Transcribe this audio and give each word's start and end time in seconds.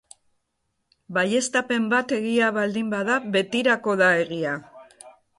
Baieztapen 1.17 1.83
bat 1.91 2.13
egia 2.17 2.47
baldin 2.55 2.89
bada, 2.93 3.17
betirako 3.35 3.95
da 4.01 4.07
egia. 4.23 4.55